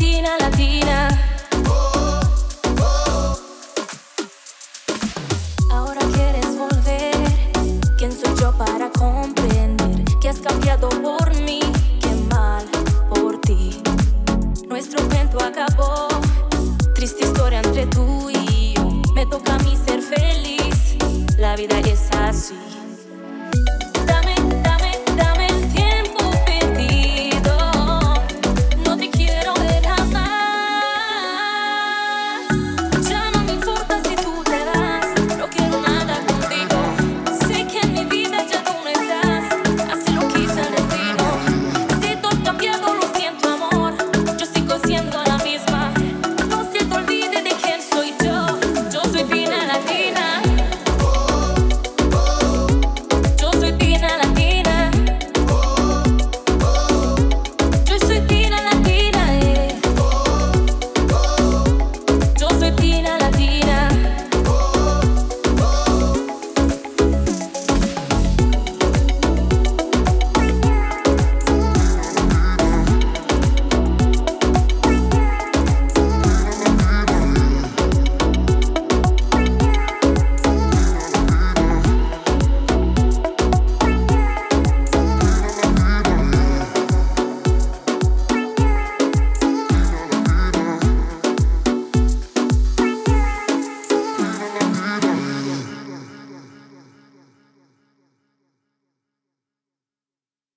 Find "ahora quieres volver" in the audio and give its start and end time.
5.70-7.16